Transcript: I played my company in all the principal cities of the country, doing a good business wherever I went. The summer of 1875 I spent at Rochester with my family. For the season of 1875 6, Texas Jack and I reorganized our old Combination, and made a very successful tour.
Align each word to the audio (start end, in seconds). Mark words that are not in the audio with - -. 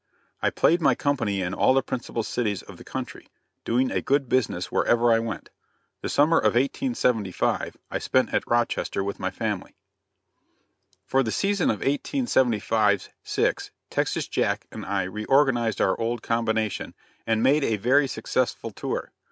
I 0.41 0.49
played 0.49 0.81
my 0.81 0.95
company 0.95 1.43
in 1.43 1.53
all 1.53 1.75
the 1.75 1.83
principal 1.83 2.23
cities 2.23 2.63
of 2.63 2.77
the 2.77 2.83
country, 2.83 3.29
doing 3.63 3.91
a 3.91 4.01
good 4.01 4.27
business 4.27 4.71
wherever 4.71 5.13
I 5.13 5.19
went. 5.19 5.51
The 6.01 6.09
summer 6.09 6.39
of 6.39 6.55
1875 6.55 7.77
I 7.91 7.99
spent 7.99 8.33
at 8.33 8.49
Rochester 8.49 9.03
with 9.03 9.19
my 9.19 9.29
family. 9.29 9.75
For 11.05 11.21
the 11.21 11.31
season 11.31 11.69
of 11.69 11.81
1875 11.81 13.09
6, 13.23 13.71
Texas 13.91 14.27
Jack 14.27 14.65
and 14.71 14.87
I 14.87 15.03
reorganized 15.03 15.79
our 15.79 15.95
old 16.01 16.23
Combination, 16.23 16.95
and 17.27 17.43
made 17.43 17.63
a 17.63 17.77
very 17.77 18.07
successful 18.07 18.71
tour. 18.71 19.11